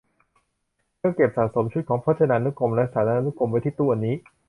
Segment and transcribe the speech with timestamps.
[0.97, 4.15] เธอเก็บสะสมชุดของพจนานุกรมและสารานุกรมไว้ที่ตู้อันนี้